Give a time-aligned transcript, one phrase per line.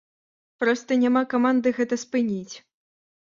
[0.63, 2.55] Проста няма каманды гэта спыніць.